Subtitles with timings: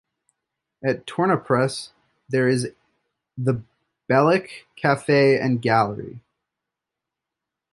[0.83, 1.91] At Tornapress
[2.27, 2.71] there is
[3.37, 3.61] the
[4.09, 6.21] "Bealach Cafe and Gallery".